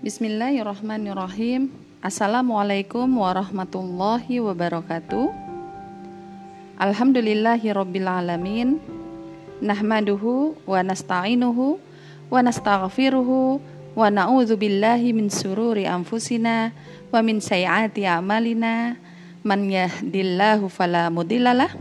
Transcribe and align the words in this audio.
Bismillahirrahmanirrahim. 0.00 1.68
Assalamualaikum 2.00 3.04
warahmatullahi 3.20 4.40
wabarakatuh. 4.40 5.28
Alhamdulillahirabbil 6.80 8.08
alamin. 8.08 8.80
Nahmaduhu 9.60 10.56
wa 10.64 10.80
nasta'inuhu 10.80 11.76
wa 12.32 12.40
nastaghfiruhu 12.40 13.60
wa 13.92 14.08
na'udzu 14.08 14.56
billahi 14.56 15.12
min 15.12 15.28
sururi 15.28 15.84
anfusina 15.84 16.72
wa 17.12 17.20
min 17.20 17.44
sayyiati 17.44 18.08
a'malina. 18.08 18.96
Man 19.44 19.68
yahdillahu 19.68 20.72
fala 20.72 21.12
mudhillalah 21.12 21.76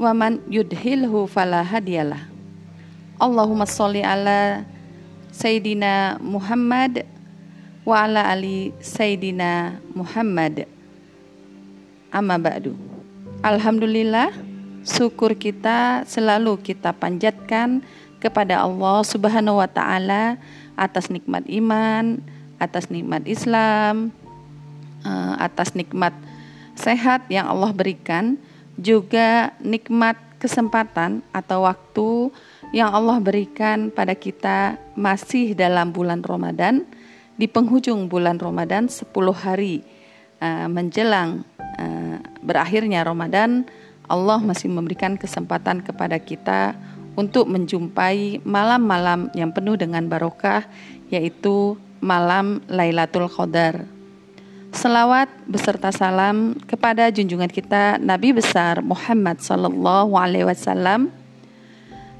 wa 0.00 0.16
man 0.16 0.40
yudhilhu 0.48 1.28
fala 1.28 1.60
hadiyalah. 1.60 2.32
Allahumma 3.20 3.68
sholli 3.68 4.00
ala 4.00 4.64
Sayyidina 5.28 6.16
Muhammad 6.16 7.04
wa 7.82 8.06
ala 8.06 8.30
ali 8.30 8.70
Sayyidina 8.78 9.82
Muhammad. 9.94 10.70
Amma 12.14 12.38
ba'du. 12.38 12.78
Alhamdulillah 13.42 14.30
syukur 14.86 15.34
kita 15.34 16.06
selalu 16.06 16.58
kita 16.62 16.94
panjatkan 16.94 17.82
kepada 18.22 18.62
Allah 18.62 19.02
Subhanahu 19.02 19.58
wa 19.58 19.66
taala 19.66 20.38
atas 20.78 21.10
nikmat 21.10 21.42
iman, 21.50 22.22
atas 22.62 22.86
nikmat 22.86 23.26
Islam, 23.26 24.14
eh, 25.02 25.34
atas 25.42 25.74
nikmat 25.74 26.14
sehat 26.78 27.26
yang 27.26 27.50
Allah 27.50 27.74
berikan, 27.74 28.38
juga 28.78 29.50
nikmat 29.58 30.14
kesempatan 30.38 31.22
atau 31.34 31.66
waktu 31.66 32.30
yang 32.70 32.94
Allah 32.94 33.18
berikan 33.18 33.90
pada 33.90 34.14
kita 34.14 34.78
masih 34.94 35.54
dalam 35.58 35.90
bulan 35.90 36.22
Ramadan 36.22 36.86
di 37.42 37.50
penghujung 37.50 38.06
bulan 38.06 38.38
Ramadan 38.38 38.86
10 38.86 39.10
hari 39.34 39.82
uh, 40.38 40.70
menjelang 40.70 41.42
uh, 41.58 42.22
berakhirnya 42.38 43.02
Ramadan 43.02 43.66
Allah 44.06 44.38
masih 44.38 44.70
memberikan 44.70 45.18
kesempatan 45.18 45.82
kepada 45.82 46.22
kita 46.22 46.78
untuk 47.18 47.50
menjumpai 47.50 48.46
malam-malam 48.46 49.26
yang 49.34 49.50
penuh 49.50 49.74
dengan 49.74 50.06
barokah 50.06 50.62
yaitu 51.10 51.74
malam 51.98 52.62
Lailatul 52.70 53.26
Qadar. 53.26 53.90
Selawat 54.70 55.26
beserta 55.50 55.90
salam 55.90 56.54
kepada 56.70 57.10
junjungan 57.10 57.50
kita 57.50 57.98
Nabi 57.98 58.38
besar 58.38 58.86
Muhammad 58.86 59.42
sallallahu 59.42 60.14
alaihi 60.14 60.46
wasallam 60.46 61.10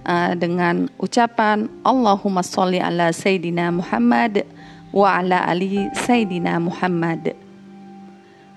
uh, 0.03 0.35
dengan 0.35 0.91
ucapan 0.99 1.71
Allahumma 1.87 2.43
sholli 2.43 2.83
ala 2.83 3.15
Sayyidina 3.15 3.71
Muhammad 3.71 4.43
wa 4.93 5.19
ala 5.19 5.49
ali 5.49 5.89
Sayyidina 5.97 6.61
Muhammad. 6.61 7.33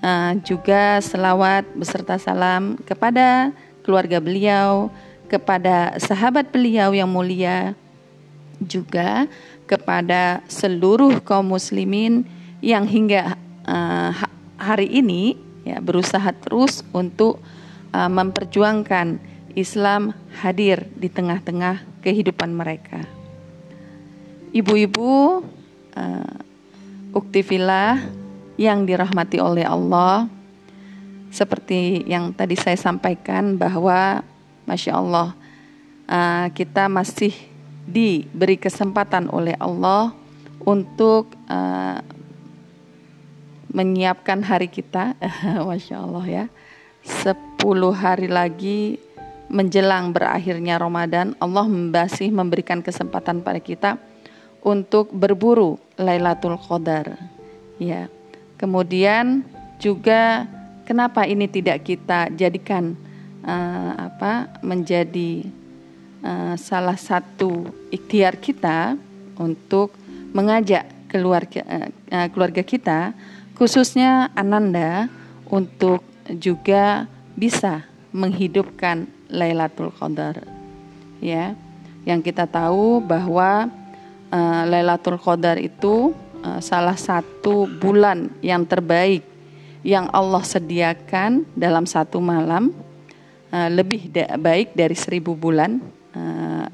Uh, 0.05 0.37
juga 0.45 1.01
selawat 1.01 1.65
beserta 1.73 2.19
salam 2.21 2.77
kepada 2.85 3.49
keluarga 3.81 4.21
beliau, 4.21 4.93
kepada 5.25 5.97
sahabat 5.97 6.53
beliau 6.53 6.93
yang 6.93 7.09
mulia, 7.09 7.73
juga 8.61 9.25
kepada 9.65 10.45
seluruh 10.45 11.17
kaum 11.25 11.49
muslimin 11.49 12.21
yang 12.61 12.85
hingga 12.85 13.33
uh, 13.65 14.13
hari 14.61 14.93
ini 14.93 15.33
ya 15.65 15.81
berusaha 15.81 16.29
terus 16.37 16.85
untuk 16.93 17.41
uh, 17.89 18.11
memperjuangkan 18.11 19.17
Islam 19.57 20.13
hadir 20.37 20.85
di 20.93 21.07
tengah-tengah 21.09 22.03
kehidupan 22.05 22.53
mereka. 22.53 23.01
Ibu-ibu 24.53 25.41
uh, 25.95 26.35
uktivilah 27.15 28.03
yang 28.55 28.83
dirahmati 28.87 29.39
oleh 29.39 29.67
Allah, 29.67 30.27
seperti 31.31 32.07
yang 32.07 32.31
tadi 32.31 32.55
saya 32.55 32.79
sampaikan 32.79 33.59
bahwa 33.59 34.23
masya 34.63 34.95
Allah 34.95 35.35
uh, 36.07 36.47
kita 36.55 36.87
masih 36.87 37.35
diberi 37.85 38.55
kesempatan 38.55 39.27
oleh 39.31 39.55
Allah 39.59 40.15
untuk 40.63 41.35
uh, 41.51 41.99
menyiapkan 43.75 44.39
hari 44.39 44.71
kita, 44.71 45.19
masya 45.67 45.99
Allah 45.99 46.25
ya, 46.27 46.45
10 47.03 47.59
hari 47.91 48.31
lagi 48.31 48.97
menjelang 49.51 50.09
berakhirnya 50.09 50.79
Ramadan, 50.79 51.37
Allah 51.37 51.67
masih 51.69 52.33
memberikan 52.33 52.81
kesempatan 52.81 53.45
pada 53.45 53.61
kita 53.61 53.99
untuk 54.65 55.13
berburu 55.13 55.77
Lailatul 56.01 56.57
Qadar. 56.57 57.21
Ya. 57.77 58.09
Kemudian 58.57 59.45
juga 59.77 60.49
kenapa 60.89 61.29
ini 61.29 61.45
tidak 61.45 61.85
kita 61.85 62.33
jadikan 62.33 62.97
uh, 63.45 64.09
apa 64.09 64.49
menjadi 64.65 65.45
uh, 66.25 66.57
salah 66.57 66.97
satu 66.97 67.69
ikhtiar 67.93 68.41
kita 68.41 68.97
untuk 69.37 69.93
mengajak 70.33 70.89
keluarga 71.11 71.61
uh, 72.09 72.27
keluarga 72.33 72.65
kita 72.65 73.13
khususnya 73.53 74.33
Ananda 74.33 75.11
untuk 75.51 76.01
juga 76.41 77.05
bisa 77.37 77.85
menghidupkan 78.15 79.05
Lailatul 79.29 79.91
Qadar. 79.93 80.41
Ya. 81.21 81.53
Yang 82.05 82.31
kita 82.31 82.45
tahu 82.45 83.01
bahwa 83.01 83.67
uh, 84.31 84.63
Lailatul 84.65 85.19
Qadar 85.19 85.59
itu 85.61 86.13
uh, 86.41 86.59
salah 86.61 86.97
satu 86.97 87.67
bulan 87.67 88.31
yang 88.41 88.65
terbaik 88.65 89.25
yang 89.85 90.09
Allah 90.09 90.41
sediakan 90.41 91.45
dalam 91.53 91.85
satu 91.85 92.17
malam 92.17 92.73
uh, 93.53 93.69
lebih 93.69 94.09
baik 94.41 94.73
dari 94.73 94.95
seribu 94.97 95.33
bulan 95.35 95.81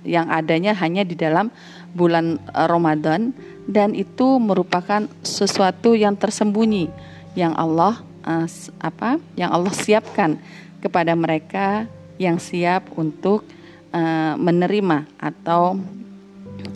yang 0.06 0.30
adanya 0.30 0.78
hanya 0.78 1.02
di 1.02 1.18
dalam 1.18 1.50
bulan 1.98 2.38
Ramadan 2.54 3.34
dan 3.66 3.98
itu 3.98 4.38
merupakan 4.38 5.10
sesuatu 5.26 5.98
yang 5.98 6.14
tersembunyi 6.14 6.94
yang 7.34 7.58
Allah 7.58 8.06
apa 8.78 9.18
yang 9.34 9.50
Allah 9.50 9.74
siapkan 9.74 10.38
kepada 10.78 11.18
mereka 11.18 11.90
yang 12.22 12.38
siap 12.38 12.86
untuk 12.94 13.42
menerima 14.38 15.10
atau 15.18 15.82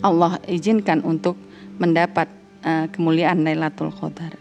Allah 0.02 0.38
izinkan 0.46 1.02
untuk 1.04 1.36
mendapat 1.76 2.28
uh, 2.64 2.88
kemuliaan 2.92 3.44
Lailatul 3.44 3.92
Qadar. 3.92 4.32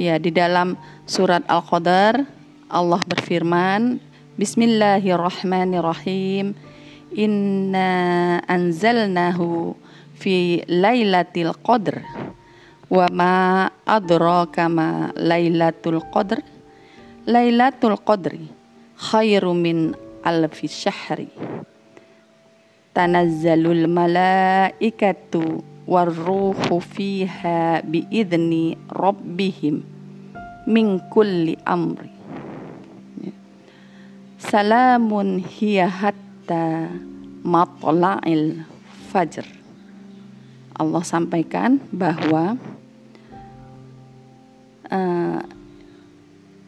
Ya, 0.00 0.16
di 0.16 0.32
dalam 0.32 0.76
surat 1.04 1.44
Al-Qadar 1.46 2.24
Allah 2.72 3.00
berfirman, 3.04 4.00
Bismillahirrahmanirrahim. 4.40 6.56
Inna 7.12 8.40
anzalnahu 8.48 9.76
fi 10.16 10.64
Lailatul 10.64 11.52
Qadr. 11.60 12.00
Wa 12.88 13.12
ma 13.12 13.68
adraka 13.84 14.72
ma 14.72 15.12
Lailatul 15.12 16.00
Qadr? 16.08 16.40
Lailatul 17.28 18.00
Qadri 18.00 18.62
khairu 18.98 19.54
min 19.54 19.94
alfi 20.22 20.68
syahri 20.70 21.28
tanazzalul 22.92 23.88
malaikatu 23.88 25.64
warruhu 25.88 26.80
fiha 26.80 27.82
biidni 27.82 28.76
rabbihim 28.92 29.82
min 30.68 31.00
kulli 31.10 31.58
amri 31.66 32.12
salamun 34.38 35.40
hiya 35.40 35.88
hatta 35.88 36.92
matla'il 37.42 38.62
fajr 39.10 39.44
Allah 40.76 41.02
sampaikan 41.04 41.80
bahwa 41.92 42.56
uh, 44.88 45.40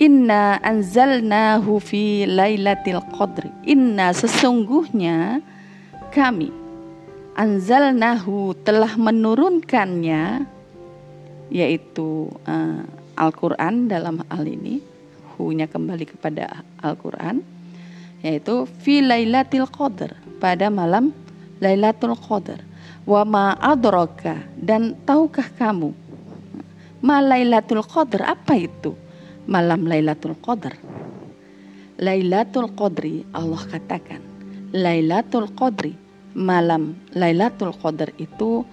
Inna 0.03 0.59
anzalnahu 0.59 1.79
fi 1.79 2.27
lailatul 2.27 2.99
qadri. 3.15 3.47
Inna 3.63 4.11
sesungguhnya 4.11 5.39
kami 6.15 6.55
anzalnahu 7.35 8.55
telah 8.63 8.95
menurunkannya 8.95 10.47
yaitu 11.51 12.31
uh, 12.47 12.87
Al-Qur'an 13.19 13.91
dalam 13.91 14.23
hal 14.31 14.47
ini 14.47 14.79
hu-nya 15.35 15.67
kembali 15.67 16.07
kepada 16.07 16.63
Al-Qur'an 16.79 17.43
yaitu 18.23 18.71
fi 18.81 19.03
lailatul 19.03 19.67
qadr 19.67 20.15
pada 20.39 20.71
malam 20.71 21.11
Lailatul 21.65 22.19
Qadar. 22.19 22.61
Wa 23.05 23.25
ma 23.25 23.53
adraka 23.61 24.41
dan 24.57 24.97
tahukah 25.05 25.49
kamu 25.61 25.93
ma 27.05 27.21
Lailatul 27.21 27.85
Qadar 27.85 28.37
apa 28.37 28.57
itu? 28.57 28.97
malam 29.45 29.85
Lailatul 29.85 30.41
Qadar. 30.41 30.73
Lailatul 32.01 32.73
Qadri 32.73 33.29
Allah 33.37 33.61
katakan 33.69 34.19
Lailatul 34.73 35.53
Qadri 35.53 36.04
malam 36.35 36.99
Lailatul 37.15 37.73
Qadar 37.73 38.11
itu 38.19 38.67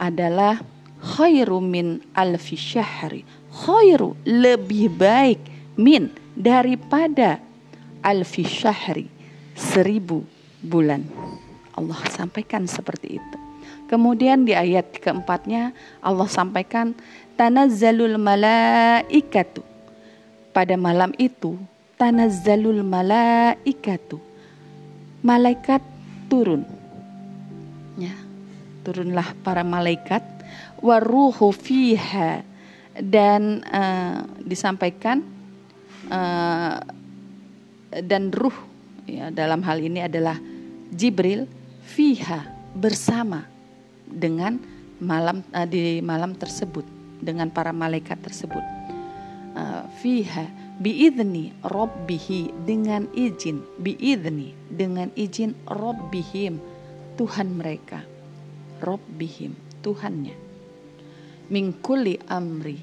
adalah 0.00 0.58
khairu 1.00 1.60
min 1.60 2.00
alfi 2.16 2.56
syahri. 2.56 3.22
Khairu 3.52 4.16
lebih 4.24 4.88
baik 4.96 5.40
min 5.76 6.08
daripada 6.32 7.40
alfi 8.00 8.42
syahri 8.44 9.06
seribu 9.52 10.24
bulan. 10.64 11.04
Allah 11.76 12.00
sampaikan 12.12 12.64
seperti 12.64 13.20
itu. 13.20 13.36
Kemudian 13.88 14.46
di 14.46 14.54
ayat 14.54 14.96
keempatnya 15.02 15.74
Allah 16.00 16.28
sampaikan 16.30 16.94
tanazzalul 17.34 18.16
malaikatu. 18.16 19.66
Pada 20.54 20.74
malam 20.78 21.10
itu 21.18 21.58
tanazzalul 21.98 22.86
malaikatu. 22.86 24.22
Malaikat 25.20 25.82
turun. 26.30 26.62
Ya, 27.98 28.14
turunlah 28.86 29.34
para 29.42 29.66
malaikat. 29.66 30.22
Waruhu 30.78 31.50
fiha. 31.50 32.46
Dan 32.90 33.64
uh, 33.64 34.26
disampaikan 34.44 35.22
uh, 36.10 36.76
dan 37.90 38.28
ruh 38.34 38.52
ya 39.06 39.30
dalam 39.30 39.62
hal 39.64 39.78
ini 39.78 40.04
adalah 40.04 40.36
Jibril 40.90 41.46
fiha 41.86 42.50
bersama 42.74 43.46
dengan 44.04 44.58
malam 45.00 45.46
uh, 45.54 45.64
di 45.64 46.02
malam 46.02 46.34
tersebut 46.34 46.84
dengan 47.22 47.48
para 47.48 47.70
malaikat 47.70 48.20
tersebut. 48.20 48.62
Uh, 49.54 49.86
fiha 50.02 50.59
biidni 50.80 51.52
robbihi 51.60 52.64
dengan 52.64 53.04
izin 53.12 53.60
biidni 53.78 54.56
dengan 54.72 55.12
izin 55.12 55.52
robbihim 55.68 56.56
Tuhan 57.20 57.52
mereka 57.52 58.00
robbihim 58.80 59.52
Tuhannya 59.84 60.50
mingkuli 61.50 62.16
amri. 62.30 62.78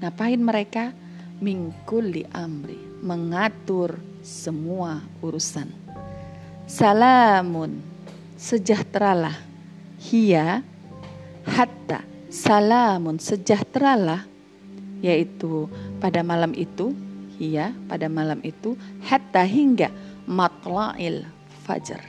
Ngapain 0.00 0.40
mereka? 0.40 0.94
Mingkuli 1.42 2.24
amri. 2.32 2.78
Mengatur 3.02 3.98
semua 4.22 5.02
urusan. 5.20 5.68
Salamun. 6.70 7.82
Sejahteralah. 8.38 9.36
Hia. 10.00 10.62
Hatta. 11.44 12.06
Salamun. 12.30 13.18
Sejahteralah. 13.18 14.24
Yaitu 15.02 15.68
pada 16.00 16.22
malam 16.22 16.54
itu. 16.56 16.94
Hia. 17.36 17.76
Pada 17.86 18.08
malam 18.08 18.40
itu. 18.42 18.74
Hatta 19.04 19.44
hingga 19.44 19.92
matla'il 20.26 21.28
fajar. 21.64 22.02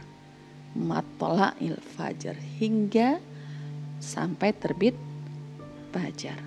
Matla'il 0.74 1.78
fajar. 1.96 2.36
Hingga 2.36 3.20
sampai 4.00 4.54
terbit 4.56 4.96
fajar. 5.92 6.38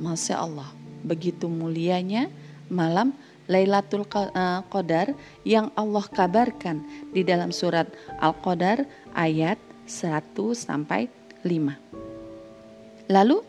Masya 0.00 0.40
Allah, 0.40 0.70
begitu 1.04 1.44
mulianya 1.50 2.32
malam 2.72 3.12
Lailatul 3.50 4.06
eh, 4.06 4.62
Qadar 4.70 5.10
yang 5.42 5.74
Allah 5.74 6.06
kabarkan 6.06 6.86
di 7.10 7.26
dalam 7.26 7.50
surat 7.50 7.90
Al-Qadar 8.22 8.86
ayat 9.18 9.58
1 9.90 10.38
sampai 10.54 11.10
5. 11.42 13.10
Lalu 13.10 13.42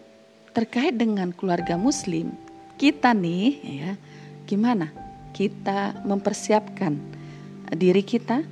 terkait 0.57 0.97
dengan 0.97 1.29
keluarga 1.29 1.77
muslim, 1.77 2.33
kita 2.81 3.13
nih 3.13 3.61
ya, 3.61 3.91
gimana? 4.51 4.91
Kita 5.31 6.03
mempersiapkan 6.03 6.99
diri 7.71 8.03
kita 8.03 8.43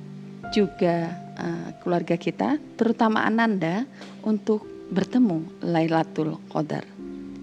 juga 0.56 1.12
uh, 1.36 1.68
keluarga 1.84 2.16
kita, 2.16 2.56
terutama 2.80 3.20
Ananda 3.28 3.84
untuk 4.24 4.64
bertemu 4.88 5.44
Lailatul 5.60 6.40
Qadar 6.48 6.82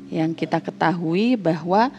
yang 0.09 0.33
kita 0.33 0.57
ketahui 0.57 1.37
bahwa 1.37 1.93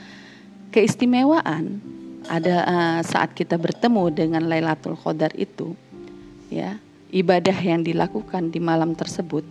keistimewaan 0.74 1.80
ada 2.28 2.56
uh, 2.66 3.00
saat 3.06 3.32
kita 3.32 3.56
bertemu 3.56 4.10
dengan 4.12 4.42
Lailatul 4.50 4.98
Qadar 4.98 5.32
itu 5.38 5.72
ya 6.52 6.76
ibadah 7.14 7.56
yang 7.56 7.80
dilakukan 7.80 8.52
di 8.52 8.60
malam 8.60 8.92
tersebut 8.92 9.44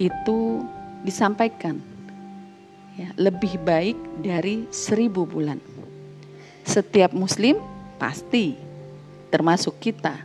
itu 0.00 0.64
disampaikan 1.06 1.78
ya 2.98 3.10
lebih 3.14 3.58
baik 3.62 3.98
dari 4.22 4.66
seribu 4.70 5.26
bulan 5.26 5.62
setiap 6.64 7.12
muslim 7.12 7.60
pasti 8.00 8.56
termasuk 9.28 9.76
kita 9.78 10.16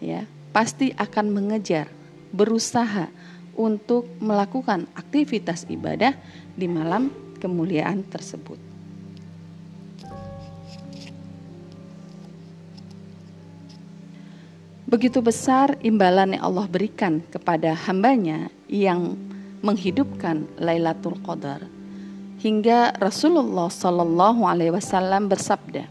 ya 0.00 0.24
pasti 0.50 0.90
akan 0.96 1.30
mengejar 1.30 1.86
berusaha 2.32 3.12
untuk 3.56 4.08
melakukan 4.20 4.88
aktivitas 4.96 5.64
ibadah 5.68 6.12
di 6.56 6.68
malam 6.68 7.08
kemuliaan 7.40 8.04
tersebut. 8.04 8.60
Begitu 14.86 15.18
besar 15.18 15.74
imbalan 15.82 16.38
yang 16.38 16.46
Allah 16.46 16.66
berikan 16.70 17.18
kepada 17.26 17.74
hambanya 17.90 18.46
yang 18.70 19.18
menghidupkan 19.58 20.46
Lailatul 20.62 21.18
Qadar 21.26 21.66
hingga 22.40 22.94
Rasulullah 23.00 23.72
Shallallahu 23.72 24.44
Alaihi 24.44 24.72
Wasallam 24.74 25.28
bersabda, 25.32 25.88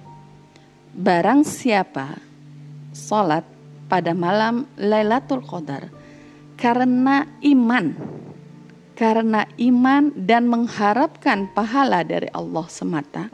barang 0.96 1.44
siapa 1.44 2.22
salat 2.96 3.44
pada 3.92 4.16
malam 4.16 4.64
Lailatul 4.80 5.44
Qadar 5.44 5.92
karena 6.56 7.28
iman 7.44 7.94
karena 8.96 9.44
iman 9.60 10.16
dan 10.16 10.48
mengharapkan 10.48 11.52
pahala 11.52 12.08
dari 12.08 12.32
Allah 12.32 12.64
semata 12.72 13.28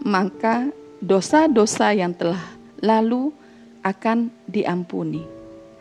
maka 0.00 0.72
dosa-dosa 1.04 1.92
yang 1.92 2.16
telah 2.16 2.40
lalu 2.80 3.28
akan 3.84 4.32
diampuni. 4.48 5.22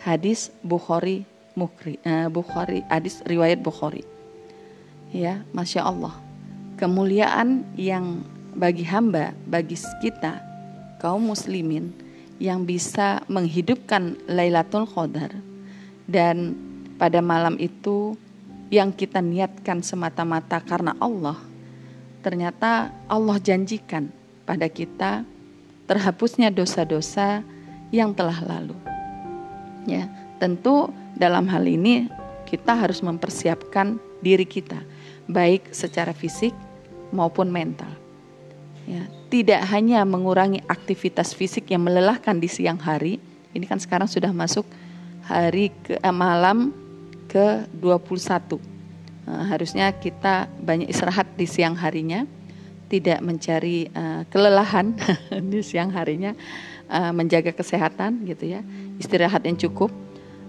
Hadis 0.04 0.54
Bukhari 0.62 1.26
Mukri, 1.56 1.98
uh, 2.04 2.28
Bukhari 2.28 2.84
hadis 2.92 3.24
riwayat 3.26 3.64
Bukhari. 3.64 4.04
Ya 5.16 5.42
masya 5.56 5.88
Allah 5.88 6.25
kemuliaan 6.86 7.66
yang 7.74 8.22
bagi 8.54 8.86
hamba 8.86 9.34
bagi 9.50 9.74
kita 10.06 10.38
kaum 11.02 11.34
muslimin 11.34 11.90
yang 12.38 12.62
bisa 12.62 13.26
menghidupkan 13.26 14.14
Lailatul 14.30 14.86
Qadar 14.86 15.34
dan 16.06 16.54
pada 17.02 17.26
malam 17.26 17.58
itu 17.58 18.14
yang 18.70 18.94
kita 18.94 19.18
niatkan 19.18 19.82
semata-mata 19.82 20.62
karena 20.62 20.94
Allah, 21.02 21.42
ternyata 22.22 22.94
Allah 23.10 23.42
janjikan 23.42 24.14
pada 24.46 24.70
kita 24.70 25.26
terhapusnya 25.90 26.54
dosa-dosa 26.54 27.42
yang 27.90 28.14
telah 28.14 28.46
lalu. 28.46 28.78
Ya, 29.90 30.06
tentu 30.38 30.94
dalam 31.18 31.50
hal 31.50 31.66
ini 31.66 32.06
kita 32.46 32.78
harus 32.78 33.02
mempersiapkan 33.02 33.98
diri 34.22 34.46
kita, 34.46 34.86
baik 35.26 35.74
secara 35.74 36.14
fisik 36.14 36.54
maupun 37.16 37.48
mental. 37.48 37.90
Ya, 38.86 39.10
tidak 39.34 39.66
hanya 39.74 40.06
mengurangi 40.06 40.62
aktivitas 40.70 41.34
fisik 41.34 41.74
yang 41.74 41.82
melelahkan 41.82 42.38
di 42.38 42.46
siang 42.46 42.78
hari, 42.78 43.18
ini 43.56 43.66
kan 43.66 43.82
sekarang 43.82 44.06
sudah 44.06 44.30
masuk 44.30 44.68
hari 45.26 45.74
ke 45.82 45.98
eh, 45.98 46.14
malam 46.14 46.76
ke 47.26 47.66
21. 47.82 48.62
Nah, 49.26 49.44
harusnya 49.50 49.90
kita 49.90 50.46
banyak 50.62 50.86
istirahat 50.86 51.34
di 51.34 51.50
siang 51.50 51.74
harinya, 51.74 52.30
tidak 52.86 53.18
mencari 53.26 53.90
uh, 53.90 54.22
kelelahan 54.30 54.94
di 55.52 55.66
siang 55.66 55.90
harinya, 55.90 56.38
uh, 56.86 57.10
menjaga 57.10 57.50
kesehatan 57.50 58.22
gitu 58.30 58.54
ya, 58.54 58.62
istirahat 59.02 59.42
yang 59.50 59.58
cukup, 59.58 59.90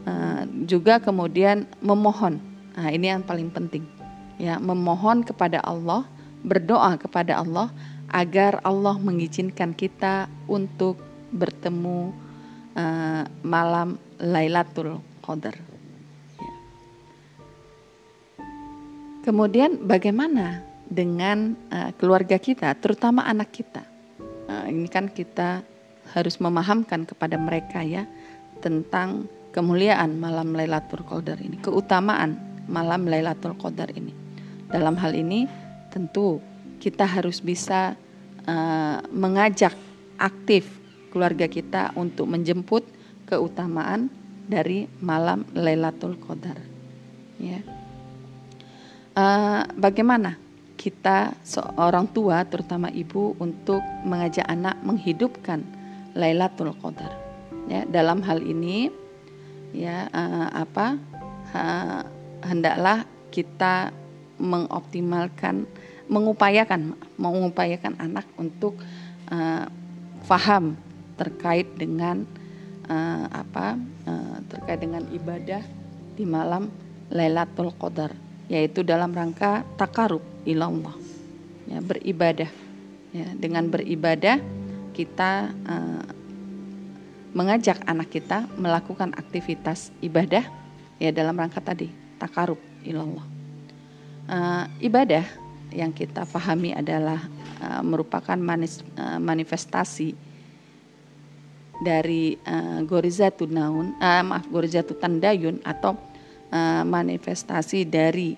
uh, 0.04 0.44
juga 0.68 1.00
kemudian 1.00 1.64
memohon. 1.80 2.36
Nah, 2.76 2.92
ini 2.92 3.08
yang 3.08 3.24
paling 3.24 3.48
penting. 3.48 3.88
Ya, 4.36 4.60
memohon 4.60 5.24
kepada 5.24 5.64
Allah, 5.64 6.04
berdoa 6.44 6.98
kepada 7.00 7.40
Allah 7.40 7.72
agar 8.10 8.62
Allah 8.62 8.96
mengizinkan 8.98 9.74
kita 9.74 10.30
untuk 10.46 11.00
bertemu 11.34 12.14
uh, 12.76 13.24
malam 13.42 13.98
Lailatul 14.22 15.02
Qadar. 15.24 15.58
Ya. 16.38 16.54
Kemudian 19.26 19.82
bagaimana 19.82 20.62
dengan 20.86 21.58
uh, 21.74 21.90
keluarga 21.98 22.38
kita, 22.38 22.78
terutama 22.78 23.26
anak 23.26 23.50
kita? 23.50 23.82
Uh, 24.46 24.70
ini 24.70 24.86
kan 24.86 25.10
kita 25.10 25.66
harus 26.14 26.38
memahamkan 26.38 27.02
kepada 27.02 27.34
mereka 27.34 27.82
ya 27.82 28.06
tentang 28.62 29.26
kemuliaan 29.50 30.22
malam 30.22 30.54
Lailatul 30.54 31.02
Qadar 31.02 31.42
ini, 31.42 31.58
keutamaan 31.58 32.38
malam 32.70 33.10
Lailatul 33.10 33.58
Qadar 33.58 33.90
ini. 33.90 34.14
Dalam 34.70 34.94
hal 34.98 35.14
ini 35.14 35.65
tentu 35.90 36.42
kita 36.78 37.08
harus 37.08 37.40
bisa 37.40 37.96
uh, 38.46 38.98
mengajak 39.10 39.74
aktif 40.16 40.68
keluarga 41.12 41.48
kita 41.48 41.96
untuk 41.96 42.28
menjemput 42.28 42.84
keutamaan 43.26 44.12
dari 44.46 44.86
malam 45.02 45.42
Lailatul 45.56 46.14
Qadar. 46.22 46.58
Ya. 47.36 47.60
uh, 49.18 49.64
bagaimana 49.76 50.40
kita 50.76 51.34
seorang 51.42 52.06
tua 52.12 52.46
terutama 52.46 52.88
ibu 52.92 53.34
untuk 53.42 53.82
mengajak 54.06 54.46
anak 54.46 54.78
menghidupkan 54.86 55.64
Lailatul 56.14 56.72
Qadar. 56.78 57.12
Ya, 57.66 57.82
dalam 57.90 58.22
hal 58.22 58.46
ini 58.46 58.94
ya 59.74 60.06
uh, 60.14 60.48
apa 60.54 60.94
uh, 61.50 62.02
hendaklah 62.46 63.02
kita 63.34 63.90
mengoptimalkan 64.36 65.64
mengupayakan 66.06 66.94
mengupayakan 67.18 67.94
anak 67.98 68.26
untuk 68.38 68.78
uh, 69.30 69.66
faham 70.22 70.78
terkait 71.18 71.66
dengan 71.74 72.22
uh, 72.86 73.26
apa 73.30 73.74
uh, 74.06 74.36
terkait 74.46 74.82
dengan 74.82 75.02
ibadah 75.10 75.62
di 76.14 76.24
malam 76.24 76.70
Lailatul 77.10 77.74
Qadar 77.74 78.14
yaitu 78.46 78.86
dalam 78.86 79.10
rangka 79.10 79.66
takarub 79.74 80.22
ilallah 80.46 80.94
ya 81.66 81.82
beribadah. 81.82 82.50
Ya 83.10 83.26
dengan 83.34 83.66
beribadah 83.72 84.38
kita 84.94 85.50
uh, 85.66 86.04
mengajak 87.36 87.82
anak 87.84 88.08
kita 88.12 88.48
melakukan 88.56 89.12
aktivitas 89.12 89.92
ibadah 90.00 90.46
ya 90.96 91.10
dalam 91.12 91.36
rangka 91.36 91.60
tadi 91.60 91.92
takarub 92.16 92.60
ilallah 92.80 93.35
uh, 94.28 94.64
ibadah 94.82 95.24
yang 95.74 95.90
kita 95.90 96.22
fahami 96.26 96.74
adalah 96.74 97.18
uh, 97.62 97.82
merupakan 97.82 98.38
manis, 98.38 98.82
uh, 98.98 99.18
manifestasi 99.18 100.14
dari 101.76 102.40
uh, 102.46 102.80
gorizatun 102.88 103.52
naun 103.52 103.86
uh, 104.00 104.24
maaf 104.24 104.48
gorizatun 104.48 104.96
tandayun 104.96 105.56
atau 105.60 105.92
uh, 106.48 106.82
manifestasi 106.86 107.84
dari 107.84 108.32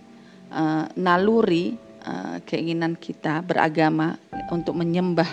uh, 0.50 0.90
naluri 0.99 1.78
uh, 2.02 2.42
keinginan 2.42 2.99
kita 2.99 3.45
beragama 3.45 4.18
untuk 4.50 4.75
menyembah. 4.75 5.28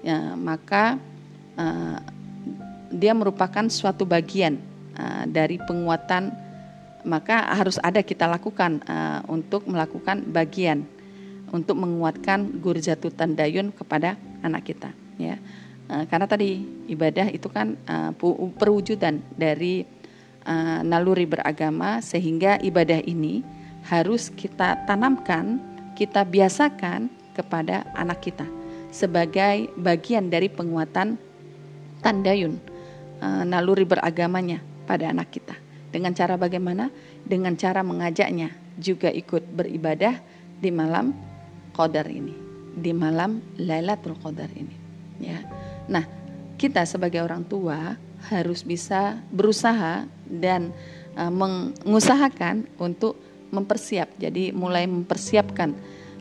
Ya, 0.00 0.32
maka 0.32 0.96
uh, 1.60 1.98
dia 2.90 3.12
merupakan 3.12 3.68
suatu 3.68 4.08
bagian 4.08 4.58
uh, 4.96 5.28
dari 5.28 5.60
penguatan 5.60 6.49
maka 7.04 7.48
harus 7.54 7.80
ada 7.80 8.04
kita 8.04 8.28
lakukan 8.28 8.84
uh, 8.86 9.24
untuk 9.30 9.66
melakukan 9.66 10.24
bagian 10.28 10.84
untuk 11.50 11.78
menguatkan 11.82 12.62
gurjatu 12.62 13.10
tandayun 13.10 13.74
kepada 13.74 14.14
anak 14.40 14.70
kita 14.70 14.90
ya. 15.18 15.36
Uh, 15.90 16.06
karena 16.06 16.26
tadi 16.30 16.62
ibadah 16.86 17.26
itu 17.34 17.50
kan 17.50 17.74
uh, 17.90 18.14
perwujudan 18.54 19.18
dari 19.34 19.82
uh, 20.46 20.80
naluri 20.86 21.26
beragama 21.26 21.98
sehingga 21.98 22.62
ibadah 22.62 23.02
ini 23.02 23.42
harus 23.90 24.30
kita 24.30 24.86
tanamkan 24.86 25.58
kita 25.98 26.22
biasakan 26.22 27.10
kepada 27.34 27.88
anak 27.98 28.22
kita 28.22 28.46
sebagai 28.94 29.70
bagian 29.78 30.30
dari 30.30 30.46
penguatan 30.50 31.18
tandayun 32.02 32.58
uh, 33.18 33.42
naluri 33.42 33.86
beragamanya 33.86 34.62
pada 34.86 35.10
anak 35.10 35.30
kita 35.34 35.54
dengan 35.90 36.14
cara 36.14 36.38
bagaimana 36.38 36.88
dengan 37.26 37.54
cara 37.58 37.82
mengajaknya 37.82 38.54
juga 38.78 39.10
ikut 39.10 39.44
beribadah 39.50 40.18
di 40.58 40.70
malam 40.70 41.12
Qadar 41.70 42.06
ini, 42.10 42.34
di 42.74 42.90
malam 42.90 43.42
Lailatul 43.58 44.18
Qadar 44.18 44.50
ini. 44.54 44.76
Ya. 45.20 45.42
Nah, 45.86 46.04
kita 46.56 46.86
sebagai 46.86 47.22
orang 47.22 47.44
tua 47.46 47.94
harus 48.28 48.62
bisa 48.66 49.16
berusaha 49.32 50.04
dan 50.28 50.74
uh, 51.16 51.32
mengusahakan 51.32 52.68
untuk 52.76 53.16
mempersiap. 53.50 54.14
Jadi 54.20 54.54
mulai 54.54 54.86
mempersiapkan 54.86 55.74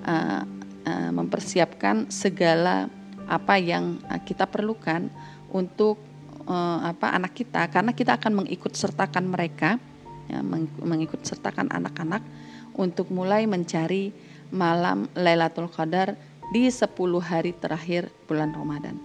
uh, 0.07 0.41
uh, 0.88 1.11
mempersiapkan 1.13 2.09
segala 2.09 2.89
apa 3.29 3.61
yang 3.61 4.01
kita 4.25 4.49
perlukan 4.49 5.05
untuk 5.53 6.08
uh, 6.49 6.79
apa 6.89 7.13
anak 7.13 7.37
kita 7.37 7.69
karena 7.69 7.93
kita 7.93 8.17
akan 8.17 8.43
mengikut 8.43 8.73
sertakan 8.73 9.29
mereka 9.29 9.77
ya, 10.25 10.41
mengikut 10.81 11.21
sertakan 11.21 11.69
anak-anak 11.69 12.25
untuk 12.73 13.13
mulai 13.13 13.45
mencari 13.45 14.11
malam 14.49 15.05
Lailatul 15.13 15.69
Qadar 15.69 16.17
di 16.49 16.65
10 16.65 16.89
hari 17.21 17.53
terakhir 17.53 18.09
bulan 18.25 18.49
Ramadan. 18.57 18.97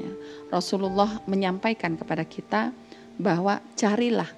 Ya. 0.00 0.12
Rasulullah 0.48 1.20
menyampaikan 1.28 2.00
kepada 2.00 2.24
kita 2.24 2.72
bahwa 3.20 3.60
carilah. 3.76 4.28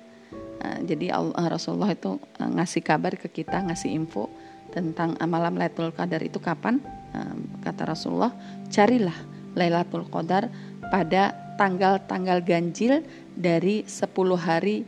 Uh, 0.58 0.82
jadi 0.82 1.14
Allah, 1.14 1.54
Rasulullah 1.54 1.94
itu 1.94 2.18
uh, 2.18 2.50
ngasih 2.58 2.82
kabar 2.82 3.14
ke 3.14 3.30
kita, 3.30 3.62
ngasih 3.62 3.94
info 3.94 4.26
tentang 4.74 5.14
malam 5.30 5.54
Lailatul 5.54 5.94
Qadar 5.94 6.18
itu 6.26 6.42
kapan? 6.42 6.82
Uh, 7.14 7.38
kata 7.62 7.94
Rasulullah, 7.94 8.34
carilah 8.66 9.14
Lailatul 9.54 10.10
Qadar 10.10 10.50
pada 10.90 11.47
tanggal-tanggal 11.58 12.38
ganjil 12.46 13.02
dari 13.34 13.82
10 13.82 14.06
hari 14.38 14.86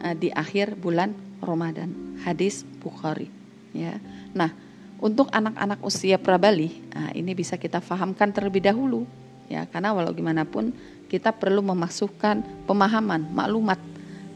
uh, 0.00 0.14
di 0.14 0.30
akhir 0.30 0.78
bulan 0.78 1.12
Ramadan. 1.42 1.90
Hadis 2.22 2.62
Bukhari. 2.78 3.28
Ya. 3.74 3.98
Nah, 4.32 4.54
untuk 5.02 5.28
anak-anak 5.34 5.82
usia 5.82 6.16
prabali, 6.16 6.80
nah 6.94 7.10
ini 7.12 7.34
bisa 7.34 7.58
kita 7.58 7.82
fahamkan 7.82 8.30
terlebih 8.30 8.62
dahulu, 8.62 9.04
ya 9.50 9.66
karena 9.68 9.92
walau 9.92 10.14
gimana 10.14 10.46
pun 10.46 10.72
kita 11.10 11.34
perlu 11.34 11.60
memasukkan 11.60 12.64
pemahaman, 12.64 13.28
maklumat, 13.34 13.76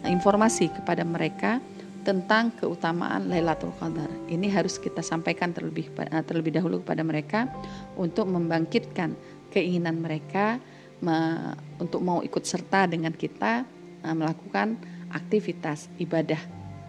informasi 0.04 0.68
kepada 0.68 1.06
mereka 1.06 1.62
tentang 2.02 2.52
keutamaan 2.56 3.30
Lailatul 3.30 3.72
Qadar. 3.78 4.10
Ini 4.28 4.50
harus 4.52 4.76
kita 4.76 5.00
sampaikan 5.00 5.54
terlebih 5.54 5.88
eh, 5.98 6.24
terlebih 6.26 6.56
dahulu 6.56 6.82
kepada 6.84 7.02
mereka 7.06 7.48
untuk 7.96 8.28
membangkitkan 8.28 9.14
keinginan 9.52 10.00
mereka 10.04 10.60
me, 11.00 11.52
untuk 11.78 12.02
mau 12.02 12.20
ikut 12.22 12.44
serta 12.44 12.86
dengan 12.90 13.14
kita 13.14 13.64
uh, 14.04 14.14
melakukan 14.14 14.78
aktivitas 15.12 15.88
ibadah 15.96 16.40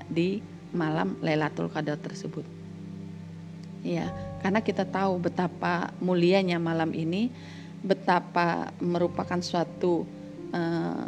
di 0.09 0.41
malam 0.73 1.17
Lailatul 1.21 1.71
Qadar 1.71 1.97
tersebut. 1.97 2.45
Ya, 3.79 4.11
karena 4.43 4.59
kita 4.59 4.83
tahu 4.83 5.23
betapa 5.23 5.95
mulianya 6.03 6.59
malam 6.59 6.91
ini, 6.91 7.31
betapa 7.79 8.75
merupakan 8.83 9.39
suatu 9.39 10.03
uh, 10.51 11.07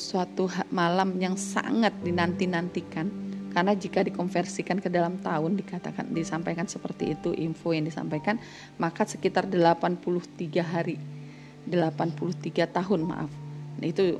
suatu 0.00 0.48
malam 0.72 1.20
yang 1.20 1.36
sangat 1.36 1.92
dinanti-nantikan. 2.00 3.28
Karena 3.50 3.74
jika 3.74 4.06
dikonversikan 4.06 4.78
ke 4.78 4.86
dalam 4.86 5.18
tahun 5.18 5.58
dikatakan 5.58 6.14
disampaikan 6.14 6.70
seperti 6.70 7.18
itu 7.18 7.34
info 7.34 7.74
yang 7.74 7.82
disampaikan, 7.82 8.38
maka 8.78 9.02
sekitar 9.04 9.50
83 9.50 10.62
hari. 10.62 10.96
83 11.70 12.66
tahun, 12.66 13.00
maaf. 13.06 13.30
Nah, 13.80 13.86
itu 13.86 14.18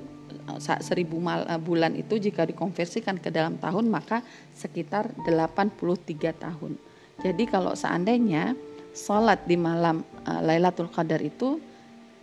saat 0.59 0.83
seribu 0.83 1.21
mal, 1.21 1.47
eh, 1.47 1.61
bulan 1.61 1.95
itu 1.95 2.19
jika 2.19 2.49
dikonversikan 2.49 3.21
ke 3.21 3.31
dalam 3.31 3.61
tahun 3.61 3.87
maka 3.93 4.25
sekitar 4.57 5.13
83 5.23 6.35
tahun. 6.35 6.75
Jadi 7.21 7.45
kalau 7.47 7.77
seandainya 7.77 8.57
sholat 8.97 9.45
di 9.45 9.55
malam 9.55 10.03
uh, 10.25 10.41
Lailatul 10.41 10.89
Qadar 10.89 11.21
itu 11.21 11.61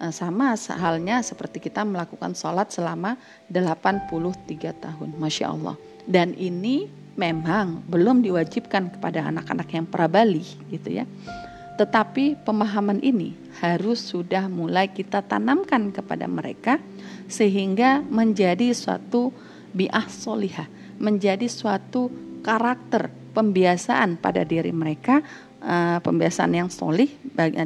uh, 0.01 0.11
sama 0.11 0.57
halnya 0.57 1.21
seperti 1.21 1.61
kita 1.61 1.85
melakukan 1.85 2.33
sholat 2.33 2.73
selama 2.73 3.15
83 3.53 4.09
tahun. 4.73 5.09
Masya 5.21 5.53
Allah. 5.53 5.77
Dan 6.09 6.33
ini 6.33 6.89
memang 7.13 7.85
belum 7.85 8.25
diwajibkan 8.25 8.97
kepada 8.97 9.29
anak-anak 9.29 9.69
yang 9.69 9.85
prabali 9.85 10.45
gitu 10.73 10.97
ya. 11.01 11.05
Tetapi 11.77 12.41
pemahaman 12.41 12.99
ini 13.05 13.37
harus 13.61 14.01
sudah 14.01 14.49
mulai 14.49 14.89
kita 14.89 15.21
tanamkan 15.21 15.93
kepada 15.93 16.25
mereka 16.25 16.81
sehingga 17.29 18.01
menjadi 18.01 18.73
suatu 18.73 19.29
biah 19.77 20.09
solihah, 20.09 20.65
menjadi 20.97 21.45
suatu 21.45 22.09
karakter 22.41 23.13
pembiasaan 23.37 24.17
pada 24.17 24.41
diri 24.41 24.73
mereka, 24.73 25.21
uh, 25.61 26.01
pembiasaan 26.01 26.57
yang 26.57 26.69
solih 26.73 27.13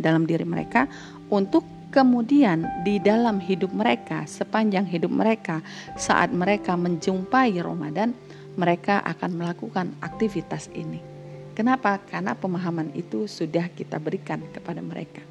dalam 0.04 0.28
diri 0.28 0.44
mereka 0.44 0.92
untuk 1.32 1.64
kemudian 1.92 2.84
di 2.84 3.00
dalam 3.00 3.40
hidup 3.40 3.72
mereka, 3.72 4.28
sepanjang 4.28 4.88
hidup 4.88 5.12
mereka, 5.12 5.64
saat 5.96 6.32
mereka 6.32 6.76
menjumpai 6.76 7.56
Ramadan, 7.60 8.16
mereka 8.56 9.00
akan 9.04 9.32
melakukan 9.40 9.96
aktivitas 10.04 10.68
ini. 10.76 11.11
Kenapa? 11.52 12.00
Karena 12.00 12.36
pemahaman 12.36 12.92
itu 12.96 13.28
sudah 13.28 13.68
kita 13.72 14.00
berikan 14.00 14.40
kepada 14.52 14.80
mereka. 14.80 15.22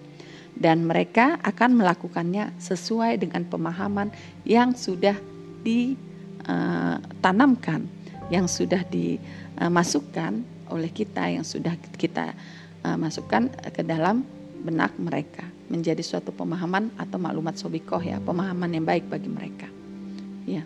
Dan 0.51 0.85
mereka 0.85 1.41
akan 1.41 1.81
melakukannya 1.81 2.53
sesuai 2.61 3.17
dengan 3.23 3.47
pemahaman 3.49 4.13
yang 4.45 4.77
sudah 4.77 5.17
ditanamkan, 5.65 6.61
yang 8.29 8.45
sudah 8.51 8.85
di 8.85 9.17
uh, 9.57 9.71
masukkan 9.73 10.43
oleh 10.71 10.89
kita 10.89 11.27
yang 11.27 11.43
sudah 11.43 11.75
kita 11.99 12.33
uh, 12.87 12.97
masukkan 12.97 13.51
ke 13.75 13.83
dalam 13.83 14.23
benak 14.63 14.95
mereka 14.97 15.45
menjadi 15.67 16.01
suatu 16.03 16.31
pemahaman 16.31 16.95
atau 16.97 17.19
maklumat 17.19 17.59
sobikoh 17.59 18.01
ya 18.01 18.23
pemahaman 18.23 18.71
yang 18.71 18.87
baik 18.87 19.11
bagi 19.11 19.31
mereka 19.31 19.67
ya 20.47 20.63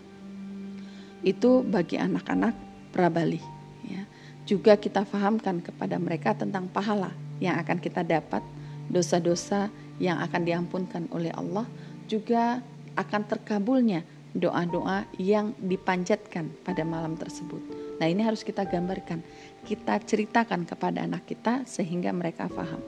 itu 1.25 1.65
bagi 1.65 1.97
anak-anak 1.97 2.53
prabali 2.93 3.41
ya 3.85 4.03
juga 4.45 4.77
kita 4.77 5.03
fahamkan 5.03 5.59
kepada 5.59 5.97
mereka 5.97 6.37
tentang 6.37 6.69
pahala 6.69 7.09
yang 7.41 7.57
akan 7.59 7.81
kita 7.81 8.05
dapat, 8.05 8.45
dosa-dosa 8.87 9.73
yang 9.97 10.21
akan 10.21 10.41
diampunkan 10.45 11.09
oleh 11.09 11.33
Allah, 11.33 11.65
juga 12.05 12.61
akan 12.95 13.21
terkabulnya 13.25 14.05
doa-doa 14.35 15.07
yang 15.17 15.55
dipanjatkan 15.57 16.51
pada 16.61 16.85
malam 16.85 17.17
tersebut. 17.17 17.59
Nah, 17.97 18.05
ini 18.11 18.21
harus 18.21 18.43
kita 18.43 18.67
gambarkan, 18.67 19.23
kita 19.63 19.97
ceritakan 20.03 20.67
kepada 20.67 21.07
anak 21.07 21.23
kita 21.25 21.63
sehingga 21.63 22.11
mereka 22.11 22.51
paham. 22.51 22.83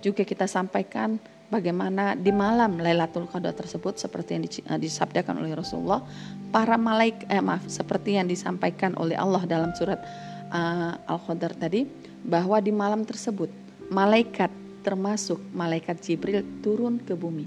Juga 0.00 0.24
kita 0.24 0.48
sampaikan 0.48 1.20
bagaimana 1.52 2.16
di 2.16 2.32
malam 2.32 2.80
Lailatul 2.80 3.28
Qadar 3.28 3.52
tersebut 3.52 4.00
seperti 4.00 4.40
yang 4.40 4.44
eh, 4.48 4.80
disabdakan 4.80 5.44
oleh 5.44 5.52
Rasulullah, 5.52 6.00
para 6.48 6.80
malaikat 6.80 7.28
eh, 7.28 7.44
maaf 7.44 7.68
seperti 7.68 8.16
yang 8.16 8.26
disampaikan 8.26 8.96
oleh 8.96 9.14
Allah 9.14 9.44
dalam 9.44 9.76
surat 9.76 10.00
uh, 10.50 10.98
Al-Qadar 11.06 11.54
tadi 11.56 11.86
bahwa 12.26 12.58
di 12.58 12.74
malam 12.74 13.06
tersebut 13.06 13.48
malaikat 13.92 14.50
termasuk 14.82 15.42
malaikat 15.50 15.98
Jibril 16.02 16.46
turun 16.62 17.02
ke 17.02 17.14
bumi 17.18 17.46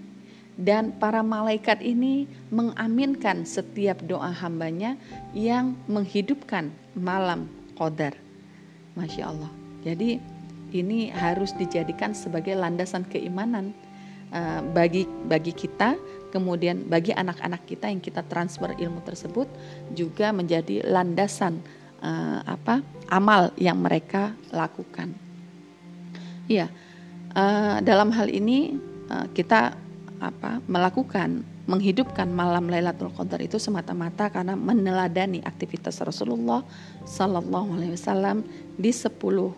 dan 0.60 0.92
para 1.00 1.24
malaikat 1.24 1.80
ini 1.80 2.28
mengaminkan 2.52 3.48
setiap 3.48 4.04
doa 4.04 4.28
hambanya 4.28 5.00
yang 5.32 5.80
menghidupkan 5.88 6.68
malam 7.00 7.48
Qadar. 7.80 8.12
Masya 9.00 9.24
Allah. 9.32 9.52
Jadi 9.88 10.20
ini 10.76 11.08
harus 11.16 11.56
dijadikan 11.56 12.12
sebagai 12.12 12.60
landasan 12.60 13.08
keimanan 13.08 13.72
uh, 14.36 14.60
bagi 14.76 15.08
bagi 15.32 15.56
kita, 15.56 15.96
kemudian 16.36 16.92
bagi 16.92 17.16
anak-anak 17.16 17.64
kita 17.64 17.88
yang 17.88 18.04
kita 18.04 18.28
transfer 18.28 18.76
ilmu 18.76 19.00
tersebut 19.08 19.48
juga 19.96 20.36
menjadi 20.36 20.84
landasan 20.84 21.64
uh, 22.02 22.40
apa 22.44 22.82
amal 23.12 23.52
yang 23.56 23.80
mereka 23.80 24.34
lakukan. 24.52 25.14
Iya, 26.50 26.68
uh, 27.36 27.78
dalam 27.86 28.10
hal 28.16 28.28
ini 28.32 28.80
uh, 29.12 29.28
kita 29.32 29.78
apa 30.20 30.60
melakukan 30.68 31.48
menghidupkan 31.70 32.28
malam 32.28 32.68
Lailatul 32.68 33.14
Qadar 33.14 33.40
itu 33.40 33.62
semata-mata 33.62 34.28
karena 34.34 34.58
meneladani 34.58 35.40
aktivitas 35.46 36.02
Rasulullah 36.02 36.66
Sallallahu 37.06 37.78
Alaihi 37.78 37.94
Wasallam 37.96 38.44
di 38.76 38.90
10 38.92 39.16
uh, 39.16 39.52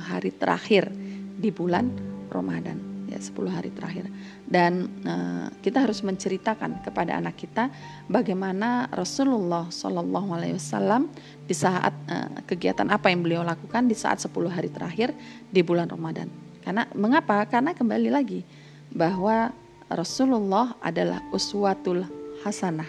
hari 0.00 0.32
terakhir 0.34 0.88
di 1.36 1.52
bulan 1.52 1.92
Ramadan 2.32 2.89
ya 3.10 3.18
10 3.18 3.34
hari 3.50 3.74
terakhir. 3.74 4.06
Dan 4.46 4.86
uh, 5.02 5.50
kita 5.58 5.82
harus 5.82 6.00
menceritakan 6.06 6.86
kepada 6.86 7.18
anak 7.18 7.34
kita 7.34 7.68
bagaimana 8.06 8.86
Rasulullah 8.94 9.66
Shallallahu 9.68 10.30
Alaihi 10.30 10.54
Wasallam 10.54 11.10
di 11.44 11.54
saat 11.54 11.90
uh, 12.06 12.30
kegiatan 12.46 12.86
apa 12.86 13.10
yang 13.10 13.26
beliau 13.26 13.42
lakukan 13.42 13.90
di 13.90 13.98
saat 13.98 14.22
10 14.22 14.30
hari 14.46 14.70
terakhir 14.70 15.10
di 15.50 15.60
bulan 15.66 15.90
Ramadan. 15.90 16.30
Karena 16.62 16.86
mengapa? 16.94 17.42
Karena 17.50 17.74
kembali 17.74 18.08
lagi 18.14 18.46
bahwa 18.94 19.50
Rasulullah 19.90 20.78
adalah 20.78 21.18
uswatul 21.34 22.06
hasanah 22.46 22.86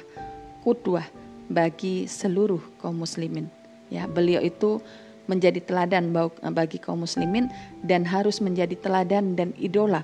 kudwah 0.62 1.06
bagi 1.50 2.06
seluruh 2.06 2.62
kaum 2.78 3.02
muslimin. 3.02 3.50
Ya 3.92 4.08
beliau 4.08 4.40
itu 4.40 4.80
menjadi 5.30 5.62
teladan 5.62 6.10
bagi 6.54 6.82
kaum 6.82 7.06
muslimin 7.06 7.50
dan 7.86 8.06
harus 8.08 8.42
menjadi 8.42 8.74
teladan 8.80 9.38
dan 9.38 9.54
idola 9.58 10.02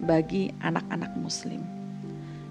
bagi 0.00 0.54
anak-anak 0.64 1.12
muslim. 1.20 1.60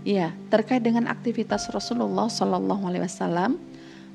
Ya, 0.08 0.32
terkait 0.48 0.80
dengan 0.80 1.12
aktivitas 1.12 1.68
Rasulullah 1.76 2.32
Shallallahu 2.32 2.84
Alaihi 2.88 3.04
Wasallam, 3.04 3.60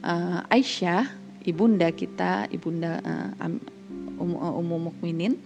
uh, 0.01 0.41
Aisyah, 0.49 1.13
ibunda 1.45 1.93
kita, 1.93 2.49
ibunda 2.49 3.05
uh, 3.05 3.53
umum 4.57 4.89
mukminin, 4.89 5.37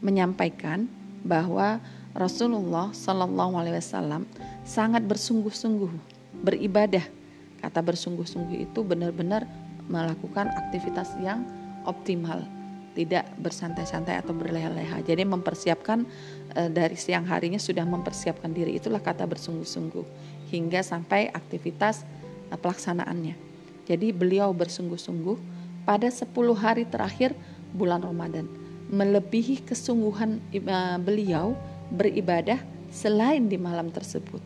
menyampaikan 0.00 0.88
bahwa 1.22 1.76
Rasulullah 2.16 2.88
Shallallahu 2.96 3.52
Alaihi 3.56 3.76
Wasallam 3.78 4.24
sangat 4.64 5.04
bersungguh-sungguh 5.04 5.92
beribadah. 6.40 7.04
Kata 7.60 7.78
bersungguh-sungguh 7.84 8.64
itu 8.64 8.80
benar-benar 8.82 9.46
melakukan 9.86 10.50
aktivitas 10.50 11.14
yang 11.20 11.44
optimal, 11.84 12.44
tidak 12.92 13.24
bersantai-santai 13.40 14.20
atau 14.20 14.36
berleha-leha. 14.36 15.00
Jadi 15.00 15.24
mempersiapkan 15.24 16.04
e, 16.52 16.68
dari 16.68 16.96
siang 16.96 17.24
harinya 17.24 17.56
sudah 17.56 17.84
mempersiapkan 17.88 18.52
diri 18.52 18.76
itulah 18.76 19.00
kata 19.00 19.24
bersungguh-sungguh 19.24 20.04
hingga 20.52 20.84
sampai 20.84 21.32
aktivitas 21.32 22.04
e, 22.52 22.54
pelaksanaannya. 22.56 23.34
Jadi 23.88 24.12
beliau 24.12 24.52
bersungguh-sungguh 24.52 25.36
pada 25.88 26.06
10 26.06 26.30
hari 26.54 26.84
terakhir 26.86 27.34
bulan 27.74 28.04
Ramadan 28.04 28.46
melebihi 28.92 29.64
kesungguhan 29.64 30.38
e, 30.52 30.60
beliau 31.00 31.56
beribadah 31.88 32.60
selain 32.92 33.48
di 33.48 33.56
malam 33.56 33.88
tersebut. 33.88 34.40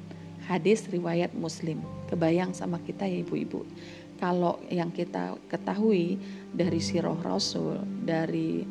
Hadis 0.46 0.86
riwayat 0.86 1.34
Muslim. 1.34 1.82
Kebayang 2.06 2.54
sama 2.54 2.78
kita 2.86 3.02
ya 3.02 3.18
ibu-ibu 3.26 3.66
kalau 4.16 4.58
yang 4.72 4.88
kita 4.88 5.36
ketahui 5.48 6.16
dari 6.56 6.80
sirah 6.80 7.20
Rasul, 7.20 7.76
dari 8.00 8.64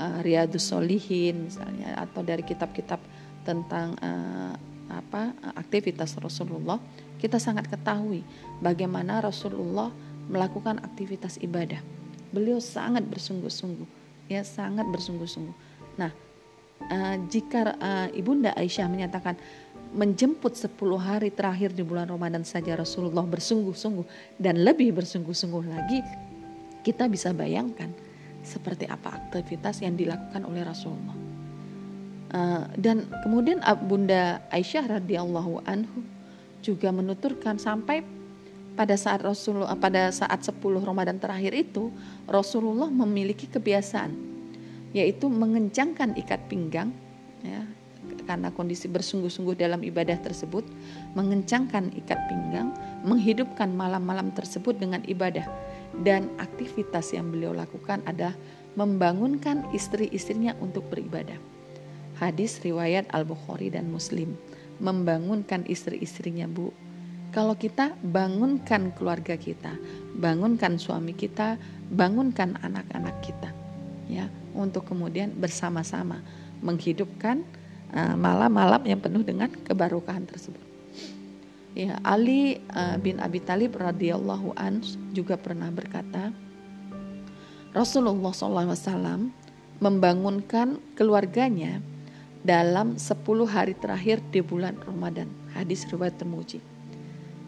uh, 0.00 0.18
Riyadus 0.24 0.72
Solihin 0.72 1.52
misalnya 1.52 2.00
atau 2.00 2.24
dari 2.24 2.40
kitab-kitab 2.40 2.98
tentang 3.44 3.92
uh, 4.00 4.56
apa 4.88 5.36
aktivitas 5.60 6.16
Rasulullah, 6.16 6.80
kita 7.20 7.36
sangat 7.36 7.68
ketahui 7.68 8.24
bagaimana 8.64 9.20
Rasulullah 9.20 9.92
melakukan 10.32 10.80
aktivitas 10.80 11.36
ibadah. 11.44 11.78
Beliau 12.32 12.58
sangat 12.58 13.06
bersungguh-sungguh, 13.06 13.86
ya 14.32 14.42
sangat 14.42 14.88
bersungguh-sungguh. 14.90 15.54
Nah, 16.00 16.10
uh, 16.88 17.16
jika 17.28 17.76
uh, 17.76 18.08
ibunda 18.16 18.56
Aisyah 18.56 18.88
menyatakan 18.88 19.36
menjemput 19.94 20.58
10 20.58 20.74
hari 20.98 21.30
terakhir 21.30 21.70
di 21.70 21.86
bulan 21.86 22.10
Ramadan 22.10 22.42
saja 22.42 22.74
Rasulullah 22.74 23.22
bersungguh-sungguh 23.22 24.36
dan 24.36 24.60
lebih 24.66 24.92
bersungguh-sungguh 24.92 25.62
lagi 25.70 26.02
kita 26.86 27.10
bisa 27.10 27.34
bayangkan 27.34 27.90
seperti 28.46 28.86
apa 28.86 29.10
aktivitas 29.26 29.82
yang 29.82 29.98
dilakukan 29.98 30.46
oleh 30.46 30.62
Rasulullah. 30.62 31.18
Uh, 32.30 32.62
dan 32.78 33.10
kemudian 33.26 33.58
Bunda 33.90 34.38
Aisyah 34.54 35.02
radhiyallahu 35.02 35.66
anhu 35.66 36.06
juga 36.62 36.94
menuturkan 36.94 37.58
sampai 37.58 38.06
pada 38.78 38.94
saat 38.94 39.26
Rasulullah 39.26 39.74
pada 39.74 40.14
saat 40.14 40.46
10 40.46 40.62
Ramadan 40.62 41.18
terakhir 41.18 41.54
itu 41.58 41.90
Rasulullah 42.30 42.86
memiliki 42.86 43.50
kebiasaan 43.50 44.14
yaitu 44.94 45.26
mengencangkan 45.26 46.14
ikat 46.18 46.46
pinggang 46.50 46.90
ya, 47.42 47.62
karena 48.26 48.50
kondisi 48.50 48.90
bersungguh-sungguh 48.90 49.54
dalam 49.54 49.80
ibadah 49.86 50.18
tersebut, 50.18 50.66
mengencangkan 51.14 51.94
ikat 51.94 52.18
pinggang, 52.26 52.74
menghidupkan 53.06 53.70
malam-malam 53.70 54.34
tersebut 54.34 54.76
dengan 54.76 55.00
ibadah. 55.06 55.46
Dan 55.92 56.32
aktivitas 56.40 57.14
yang 57.14 57.30
beliau 57.30 57.54
lakukan 57.54 58.02
adalah 58.08 58.34
membangunkan 58.74 59.68
istri-istrinya 59.72 60.56
untuk 60.60 60.88
beribadah. 60.92 61.36
Hadis 62.16 62.60
riwayat 62.64 63.08
Al-Bukhari 63.12 63.72
dan 63.72 63.88
Muslim. 63.92 64.36
Membangunkan 64.80 65.64
istri-istrinya, 65.68 66.48
Bu. 66.48 66.72
Kalau 67.32 67.56
kita 67.56 67.92
bangunkan 68.00 68.96
keluarga 68.96 69.36
kita, 69.36 69.76
bangunkan 70.16 70.80
suami 70.80 71.12
kita, 71.12 71.60
bangunkan 71.92 72.56
anak-anak 72.64 73.16
kita. 73.20 73.50
Ya, 74.06 74.30
untuk 74.56 74.88
kemudian 74.88 75.34
bersama-sama 75.36 76.22
menghidupkan 76.64 77.44
Eh, 77.94 78.16
malam-malam 78.18 78.82
yang 78.82 78.98
penuh 78.98 79.22
dengan 79.22 79.46
kebarukahan 79.46 80.26
tersebut. 80.26 80.65
Ya, 81.76 82.00
Ali 82.08 82.56
uh, 82.72 82.96
bin 82.96 83.20
Abi 83.20 83.36
Talib 83.44 83.76
radhiyallahu 83.76 84.56
an 84.56 84.80
juga 85.12 85.36
pernah 85.36 85.68
berkata, 85.68 86.32
Rasulullah 87.76 88.32
SAW 88.32 89.28
membangunkan 89.84 90.80
keluarganya 90.96 91.84
dalam 92.40 92.96
10 92.96 93.20
hari 93.44 93.76
terakhir 93.76 94.24
di 94.32 94.40
bulan 94.40 94.80
Ramadan. 94.88 95.28
Hadis 95.52 95.84
riwayat 95.92 96.16
termuji. 96.16 96.64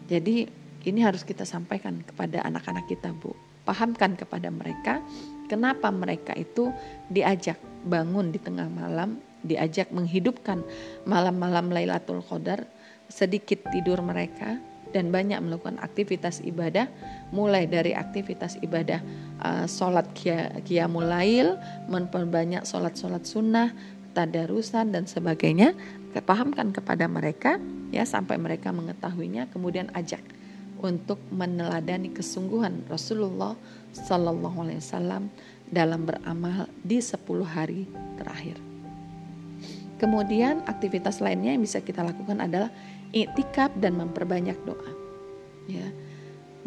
Jadi 0.05 0.45
ini 0.85 0.99
harus 1.01 1.25
kita 1.25 1.41
sampaikan 1.41 2.05
kepada 2.05 2.45
anak-anak 2.45 2.85
kita, 2.85 3.09
Bu. 3.17 3.33
Pahamkan 3.65 4.13
kepada 4.13 4.53
mereka 4.53 5.01
kenapa 5.49 5.89
mereka 5.89 6.37
itu 6.37 6.69
diajak 7.09 7.57
bangun 7.81 8.29
di 8.29 8.37
tengah 8.37 8.69
malam 8.69 9.17
diajak 9.43 9.91
menghidupkan 9.95 10.63
malam-malam 11.07 11.71
Lailatul 11.71 12.23
Qadar, 12.23 12.67
sedikit 13.09 13.65
tidur 13.73 13.99
mereka 13.99 14.61
dan 14.89 15.13
banyak 15.13 15.37
melakukan 15.41 15.77
aktivitas 15.81 16.41
ibadah 16.41 16.89
mulai 17.29 17.69
dari 17.69 17.93
aktivitas 17.93 18.57
ibadah 18.65 19.01
uh, 19.41 19.65
sholat 19.69 20.09
qiyamul 20.65 21.05
lail 21.05 21.57
memperbanyak 21.89 22.65
sholat-sholat 22.65 23.21
sunnah 23.25 23.69
tadarusan 24.17 24.89
dan 24.89 25.05
sebagainya 25.05 25.77
kepahamkan 26.17 26.73
kepada 26.73 27.05
mereka 27.05 27.61
ya 27.93 28.01
sampai 28.01 28.41
mereka 28.41 28.73
mengetahuinya 28.73 29.45
kemudian 29.53 29.93
ajak 29.93 30.21
untuk 30.79 31.19
meneladani 31.29 32.09
kesungguhan 32.09 32.87
Rasulullah 32.87 33.53
Sallallahu 33.91 34.63
Alaihi 34.63 34.79
Wasallam 34.79 35.27
dalam 35.69 36.07
beramal 36.07 36.71
di 36.81 37.03
10 37.03 37.19
hari 37.45 37.85
terakhir. 38.15 38.57
Kemudian 39.99 40.63
aktivitas 40.63 41.19
lainnya 41.19 41.51
yang 41.51 41.61
bisa 41.61 41.83
kita 41.83 41.99
lakukan 41.99 42.39
adalah 42.39 42.71
iktikaf 43.13 43.73
dan 43.77 43.97
memperbanyak 43.97 44.57
doa. 44.65 44.91
Ya. 45.69 45.87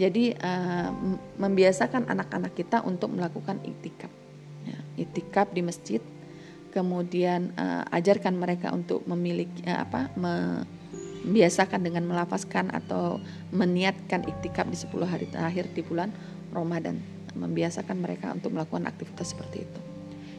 Jadi 0.01 0.33
uh, 0.35 0.91
membiasakan 1.37 2.09
anak-anak 2.09 2.57
kita 2.57 2.81
untuk 2.83 3.13
melakukan 3.13 3.61
iktikaf. 3.63 4.11
Ya, 4.65 4.79
iktikaf 4.99 5.53
di 5.53 5.63
masjid. 5.63 6.03
Kemudian 6.73 7.53
uh, 7.61 7.85
ajarkan 7.93 8.41
mereka 8.41 8.73
untuk 8.73 9.05
memiliki 9.05 9.61
uh, 9.69 9.85
apa 9.85 10.09
membiasakan 10.17 11.85
dengan 11.85 12.09
melafazkan 12.09 12.73
atau 12.73 13.21
meniatkan 13.53 14.25
iktikaf 14.25 14.65
di 14.73 14.79
10 14.81 15.05
hari 15.05 15.27
terakhir 15.29 15.69
di 15.77 15.85
bulan 15.85 16.09
Ramadan. 16.51 16.97
Membiasakan 17.37 18.01
mereka 18.01 18.33
untuk 18.33 18.57
melakukan 18.57 18.89
aktivitas 18.89 19.37
seperti 19.37 19.69
itu. 19.69 19.81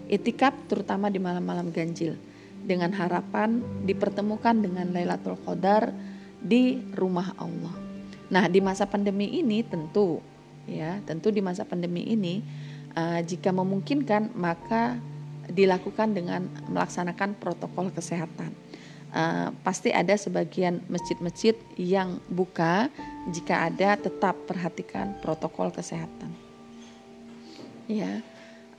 Iktikaf 0.10 0.54
terutama 0.66 1.14
di 1.14 1.22
malam-malam 1.22 1.70
ganjil 1.70 2.18
dengan 2.64 2.96
harapan 2.96 3.60
dipertemukan 3.84 4.56
dengan 4.56 4.92
Lailatul 4.96 5.36
Qadar 5.44 5.92
di 6.40 6.80
rumah 6.96 7.36
Allah. 7.36 7.76
Nah, 8.32 8.48
di 8.48 8.64
masa 8.64 8.88
pandemi 8.88 9.30
ini 9.40 9.62
tentu 9.62 10.24
ya, 10.68 11.00
tentu 11.04 11.30
di 11.30 11.44
masa 11.44 11.68
pandemi 11.68 12.08
ini 12.08 12.40
uh, 12.96 13.20
jika 13.24 13.52
memungkinkan 13.52 14.32
maka 14.34 14.98
dilakukan 15.52 16.16
dengan 16.16 16.48
melaksanakan 16.72 17.36
protokol 17.36 17.92
kesehatan. 17.92 18.56
Uh, 19.14 19.54
pasti 19.62 19.94
ada 19.94 20.18
sebagian 20.18 20.82
masjid-masjid 20.90 21.54
yang 21.78 22.18
buka, 22.34 22.90
jika 23.30 23.70
ada 23.70 23.94
tetap 23.94 24.34
perhatikan 24.50 25.14
protokol 25.22 25.70
kesehatan. 25.70 26.34
Ya, 27.86 28.26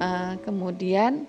uh, 0.03 0.35
kemudian 0.43 1.29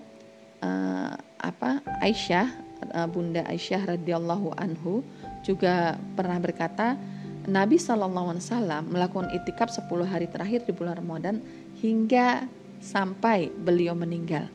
uh, 0.62 1.15
apa 1.41 1.82
Aisyah 2.04 2.48
uh, 2.94 3.08
Bunda 3.10 3.44
Aisyah 3.48 3.98
radhiyallahu 3.98 4.56
anhu 4.60 5.02
juga 5.46 5.98
pernah 6.18 6.38
berkata 6.41 6.98
Nabi 7.46 7.78
Wasallam 7.78 8.89
melakukan 8.89 9.30
itikaf 9.30 9.70
10 9.70 9.86
hari 10.10 10.26
terakhir 10.26 10.65
di 10.65 10.74
bulan 10.74 10.98
Ramadan 10.98 11.46
hingga 11.78 12.50
sampai 12.82 13.54
beliau 13.54 13.94
meninggal. 13.94 14.50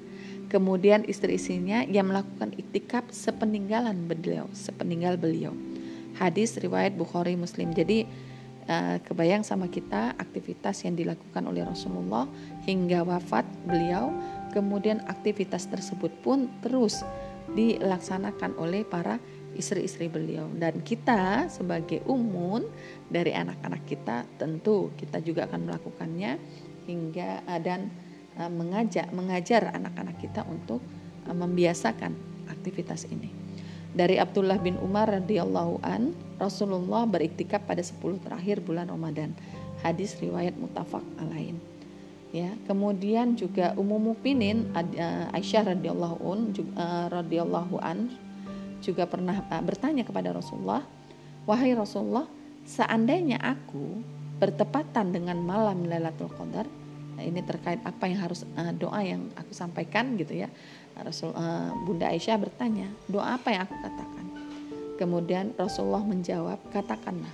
Kemudian 0.51 1.07
istri-istrinya 1.07 1.87
yang 1.87 2.11
melakukan 2.11 2.51
itikaf 2.59 3.07
sepeninggalan 3.15 4.11
beliau, 4.11 4.51
sepeninggal 4.51 5.15
beliau. 5.15 5.55
Hadis 6.19 6.59
riwayat 6.59 6.99
Bukhari 6.99 7.39
Muslim. 7.39 7.71
Jadi 7.71 8.03
uh, 8.67 8.99
kebayang 9.07 9.47
sama 9.47 9.71
kita 9.71 10.19
aktivitas 10.19 10.83
yang 10.83 10.99
dilakukan 10.99 11.47
oleh 11.47 11.63
Rasulullah 11.63 12.27
hingga 12.67 13.07
wafat 13.07 13.47
beliau 13.63 14.11
Kemudian 14.51 15.07
aktivitas 15.07 15.71
tersebut 15.71 16.11
pun 16.21 16.51
terus 16.63 17.07
dilaksanakan 17.55 18.59
oleh 18.59 18.87
para 18.87 19.19
istri-istri 19.59 20.07
beliau 20.07 20.47
dan 20.55 20.79
kita 20.87 21.51
sebagai 21.51 22.07
umun 22.07 22.63
dari 23.11 23.35
anak-anak 23.35 23.83
kita 23.83 24.23
tentu 24.39 24.95
kita 24.95 25.19
juga 25.19 25.51
akan 25.51 25.67
melakukannya 25.67 26.39
hingga 26.87 27.43
eh, 27.43 27.61
dan 27.61 27.91
eh, 28.39 28.51
mengajak 28.51 29.11
mengajar 29.11 29.75
anak-anak 29.75 30.17
kita 30.23 30.47
untuk 30.47 30.79
eh, 31.27 31.35
membiasakan 31.35 32.15
aktivitas 32.47 33.11
ini. 33.11 33.31
Dari 33.91 34.23
Abdullah 34.23 34.63
bin 34.63 34.79
Umar 34.79 35.11
radhiyallahu 35.11 35.83
an, 35.83 36.15
Rasulullah 36.39 37.11
beriktikaf 37.11 37.67
pada 37.67 37.83
10 37.83 38.23
terakhir 38.23 38.63
bulan 38.63 38.87
Ramadan. 38.87 39.35
Hadis 39.83 40.15
riwayat 40.23 40.55
mutafak 40.55 41.03
alain 41.19 41.70
ya 42.31 42.55
kemudian 42.71 43.35
juga 43.35 43.75
umum 43.75 44.15
mukminin 44.15 44.71
uh, 44.75 45.35
Aisyah 45.35 45.75
radhiyallahu 45.75 46.17
un 46.23 46.41
uh, 46.55 47.07
radhiyallahu 47.11 47.77
an 47.83 48.11
juga 48.79 49.05
pernah 49.11 49.43
uh, 49.51 49.63
bertanya 49.63 50.07
kepada 50.07 50.31
Rasulullah 50.31 50.87
wahai 51.45 51.75
Rasulullah 51.75 52.31
seandainya 52.63 53.43
aku 53.43 53.99
bertepatan 54.39 55.11
dengan 55.11 55.43
malam 55.43 55.85
Lailatul 55.91 56.31
Qadar 56.31 56.71
nah, 57.19 57.25
ini 57.27 57.43
terkait 57.43 57.83
apa 57.83 58.07
yang 58.07 58.23
harus 58.23 58.47
doa 58.79 59.01
yang 59.03 59.27
aku 59.35 59.53
sampaikan 59.53 60.15
gitu 60.17 60.47
ya 60.47 60.49
Rasul 60.97 61.35
Bunda 61.85 62.09
Aisyah 62.09 62.39
bertanya 62.41 62.89
doa 63.09 63.37
apa 63.37 63.53
yang 63.53 63.63
aku 63.69 63.77
katakan? 63.79 64.27
Kemudian 65.01 65.57
Rasulullah 65.57 66.05
menjawab 66.05 66.61
katakanlah 66.73 67.33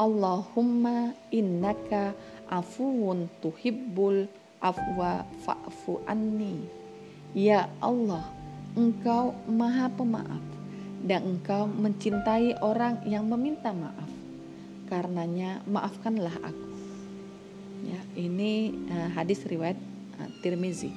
Allahumma 0.00 1.12
innaka 1.28 2.16
afuun 2.50 3.30
tuhibbul 3.38 4.26
afwa 4.58 5.24
fa'fu 5.46 6.02
anni. 6.04 6.66
Ya 7.30 7.70
Allah, 7.78 8.26
Engkau 8.74 9.38
Maha 9.46 9.86
Pemaaf 9.86 10.42
dan 11.06 11.38
Engkau 11.38 11.70
mencintai 11.70 12.58
orang 12.58 13.06
yang 13.06 13.24
meminta 13.30 13.70
maaf. 13.70 14.10
Karenanya 14.90 15.62
maafkanlah 15.70 16.34
aku. 16.42 16.68
Ya, 17.86 18.02
ini 18.18 18.74
uh, 18.90 19.08
hadis 19.14 19.40
riwayat 19.46 19.78
uh, 20.20 20.28
Tirmizi 20.44 20.92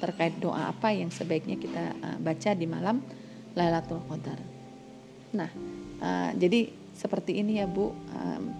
terkait 0.00 0.34
doa 0.40 0.72
apa 0.72 0.90
yang 0.90 1.12
sebaiknya 1.12 1.60
kita 1.60 1.92
uh, 1.98 2.18
baca 2.22 2.50
di 2.56 2.64
malam 2.64 3.04
Lailatul 3.52 4.00
Qadar. 4.08 4.40
Nah, 5.36 5.50
uh, 6.00 6.30
jadi 6.38 6.72
seperti 6.96 7.42
ini 7.42 7.60
ya 7.60 7.68
Bu, 7.68 7.90
uh, 7.90 7.92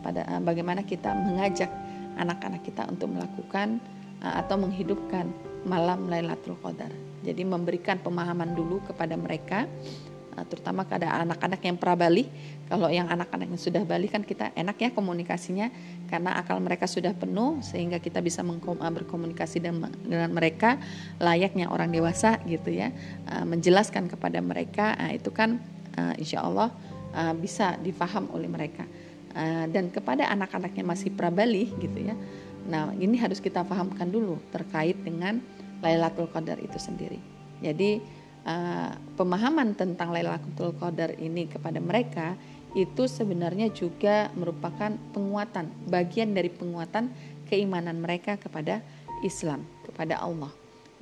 pada 0.05 0.27
uh, 0.27 0.43
bagaimana 0.43 0.85
kita 0.85 1.15
mengajak 1.17 1.71
anak-anak 2.19 2.63
kita 2.65 2.87
untuk 2.89 3.13
melakukan 3.13 3.81
uh, 4.23 4.41
atau 4.41 4.57
menghidupkan 4.61 5.29
malam 5.63 6.11
Lailatul 6.11 6.59
Qadar. 6.59 6.91
Jadi 7.23 7.47
memberikan 7.47 8.03
pemahaman 8.03 8.55
dulu 8.55 8.83
kepada 8.83 9.15
mereka 9.15 9.71
uh, 10.35 10.45
terutama 10.47 10.83
kepada 10.83 11.23
anak-anak 11.23 11.61
yang 11.63 11.77
prabali. 11.79 12.27
Kalau 12.67 12.89
yang 12.89 13.05
anak-anak 13.07 13.53
yang 13.53 13.61
sudah 13.61 13.85
balik 13.85 14.17
kan 14.17 14.25
kita 14.25 14.49
enak 14.57 14.81
ya 14.81 14.89
komunikasinya 14.97 15.69
karena 16.09 16.41
akal 16.41 16.57
mereka 16.57 16.89
sudah 16.89 17.13
penuh 17.13 17.61
sehingga 17.61 18.01
kita 18.01 18.25
bisa 18.25 18.41
uh, 18.41 18.93
berkomunikasi 18.93 19.61
dengan 19.61 20.31
mereka 20.33 20.81
layaknya 21.21 21.69
orang 21.69 21.93
dewasa 21.93 22.41
gitu 22.49 22.73
ya. 22.73 22.91
menjelaskan 23.45 24.09
kepada 24.09 24.41
mereka 24.41 24.97
itu 25.13 25.29
kan 25.29 25.61
insya 26.17 26.41
Allah 26.41 26.73
bisa 27.37 27.77
difaham 27.77 28.33
oleh 28.33 28.49
mereka. 28.49 28.89
Eh, 29.33 29.67
dan 29.73 29.89
kepada 29.89 30.29
anak-anak 30.29 30.77
yang 30.77 30.93
masih 30.93 31.09
prabali 31.09 31.73
gitu 31.81 32.05
ya. 32.05 32.13
Nah, 32.69 32.93
ini 33.01 33.17
harus 33.17 33.41
kita 33.41 33.65
pahamkan 33.65 34.13
dulu 34.13 34.37
terkait 34.53 35.01
dengan 35.01 35.41
Lailatul 35.81 36.29
Qadar 36.29 36.61
itu 36.61 36.77
sendiri. 36.79 37.19
Jadi 37.59 37.99
uh, 38.47 38.95
pemahaman 39.19 39.75
tentang 39.75 40.15
Lailatul 40.15 40.77
Qadar 40.79 41.17
ini 41.19 41.51
kepada 41.51 41.83
mereka 41.83 42.39
itu 42.79 43.11
sebenarnya 43.11 43.73
juga 43.75 44.31
merupakan 44.39 44.95
penguatan, 45.11 45.75
bagian 45.91 46.39
dari 46.39 46.53
penguatan 46.55 47.11
keimanan 47.51 47.99
mereka 47.99 48.39
kepada 48.39 48.79
Islam, 49.27 49.67
kepada 49.83 50.23
Allah. 50.23 50.53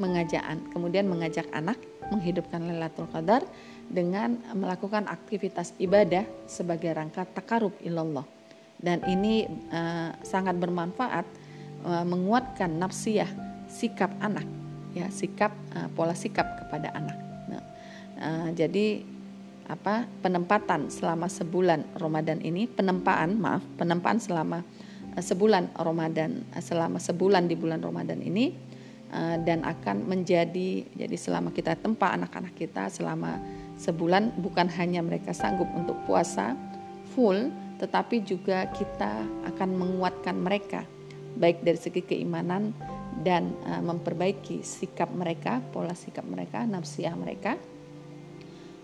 Mengajak 0.01 0.41
kemudian 0.73 1.13
mengajak 1.13 1.45
anak 1.53 1.77
menghidupkan 2.09 2.63
Lailatul 2.63 3.11
Qadar 3.13 3.45
dengan 3.91 4.39
melakukan 4.55 5.11
aktivitas 5.11 5.75
ibadah 5.83 6.23
sebagai 6.47 6.95
rangka 6.95 7.27
takarub 7.27 7.75
ilallah. 7.83 8.25
Dan 8.81 9.05
ini 9.11 9.45
uh, 9.75 10.15
sangat 10.25 10.57
bermanfaat 10.57 11.27
uh, 11.85 12.07
menguatkan 12.07 12.81
nafsiyah 12.81 13.29
sikap 13.69 14.15
anak, 14.23 14.47
ya 14.97 15.11
sikap 15.13 15.53
uh, 15.77 15.91
pola 15.93 16.17
sikap 16.17 16.65
kepada 16.65 16.89
anak. 16.97 17.19
Nah, 17.51 17.63
uh, 18.23 18.49
jadi 18.57 19.05
apa 19.71 20.03
penempatan 20.19 20.91
selama 20.91 21.31
sebulan 21.31 21.95
Ramadan 21.95 22.43
ini 22.43 22.67
penempaan 22.67 23.39
maaf 23.39 23.63
penempaan 23.79 24.19
selama 24.19 24.67
uh, 25.15 25.23
sebulan 25.23 25.71
Ramadan 25.79 26.43
uh, 26.51 26.63
selama 26.63 26.99
sebulan 26.99 27.47
di 27.47 27.55
bulan 27.55 27.79
Ramadan 27.79 28.19
ini 28.19 28.51
uh, 29.15 29.39
dan 29.47 29.63
akan 29.63 30.11
menjadi 30.11 30.83
jadi 30.91 31.17
selama 31.21 31.55
kita 31.55 31.79
tempa 31.79 32.11
anak-anak 32.11 32.59
kita 32.59 32.91
selama 32.91 33.39
sebulan 33.81 34.37
bukan 34.45 34.69
hanya 34.77 35.01
mereka 35.01 35.33
sanggup 35.33 35.67
untuk 35.73 35.97
puasa 36.05 36.53
full, 37.17 37.49
tetapi 37.81 38.21
juga 38.21 38.69
kita 38.77 39.25
akan 39.49 39.69
menguatkan 39.73 40.37
mereka 40.37 40.85
baik 41.41 41.65
dari 41.65 41.81
segi 41.81 42.05
keimanan 42.05 42.77
dan 43.25 43.57
uh, 43.65 43.81
memperbaiki 43.81 44.61
sikap 44.61 45.09
mereka, 45.17 45.65
pola 45.73 45.97
sikap 45.97 46.29
mereka, 46.29 46.69
nafsiyah 46.69 47.17
mereka. 47.17 47.57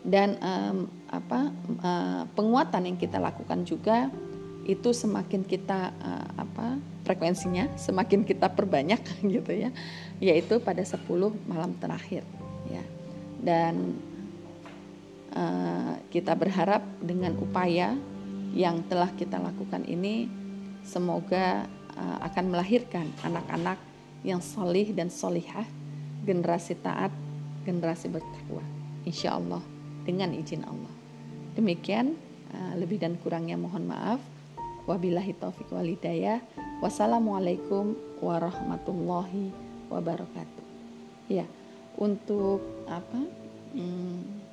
Dan 0.06 0.38
um, 0.38 0.86
apa 1.10 1.50
uh, 1.82 2.22
penguatan 2.32 2.88
yang 2.88 2.96
kita 2.96 3.18
lakukan 3.18 3.66
juga 3.66 4.08
itu 4.66 4.94
semakin 4.94 5.42
kita 5.46 5.94
uh, 5.98 6.28
apa 6.42 6.78
frekuensinya 7.06 7.70
semakin 7.78 8.26
kita 8.26 8.50
perbanyak 8.50 8.98
gitu 9.38 9.52
ya 9.54 9.70
yaitu 10.18 10.58
pada 10.58 10.82
10 10.82 11.06
malam 11.46 11.70
terakhir 11.78 12.26
ya 12.66 12.82
dan 13.42 13.94
kita 16.08 16.32
berharap 16.32 16.80
dengan 17.04 17.36
upaya 17.36 17.92
yang 18.56 18.80
telah 18.88 19.12
kita 19.12 19.36
lakukan 19.36 19.84
ini 19.84 20.32
semoga 20.80 21.68
uh, 21.92 22.18
akan 22.24 22.56
melahirkan 22.56 23.10
anak-anak 23.20 23.76
yang 24.22 24.40
solih 24.40 24.96
dan 24.96 25.12
solihah, 25.12 25.66
generasi 26.24 26.78
taat, 26.80 27.12
generasi 27.68 28.08
bertakwa. 28.08 28.64
Insya 29.04 29.36
Allah 29.36 29.60
dengan 30.06 30.32
izin 30.32 30.64
Allah. 30.64 30.94
Demikian 31.52 32.14
uh, 32.54 32.74
lebih 32.78 33.02
dan 33.02 33.18
kurangnya 33.20 33.58
mohon 33.58 33.90
maaf. 33.90 34.22
Wabillahi 34.86 35.34
taufiq 35.36 35.66
walidayah. 35.74 36.38
Wassalamualaikum 36.78 37.98
warahmatullahi 38.22 39.50
wabarakatuh. 39.90 40.64
Ya, 41.26 41.44
untuk 41.98 42.62
apa? 42.86 43.18
Hmm, 43.74 44.45